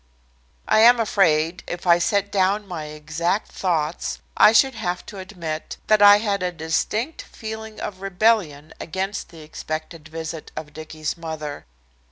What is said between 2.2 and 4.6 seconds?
down my exact thoughts I